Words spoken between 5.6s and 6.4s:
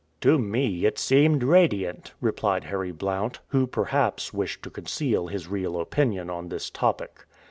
opinion